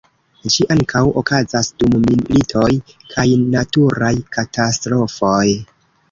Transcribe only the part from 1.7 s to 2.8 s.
dum militoj